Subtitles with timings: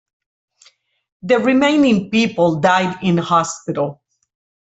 [1.21, 4.01] The remaining people died in hospital.